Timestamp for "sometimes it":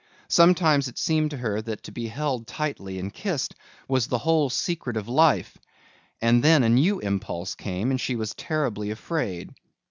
0.29-0.97